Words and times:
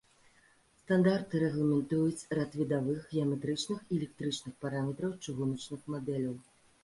Стандарты 0.83 1.41
рэгламентуюць 1.43 2.27
рад 2.39 2.51
відавых, 2.61 3.03
геаметрычных 3.17 3.79
і 3.83 3.93
электрычных 3.99 4.53
параметраў 4.67 5.11
чыгуначных 5.27 5.81
мадэляў. 5.97 6.35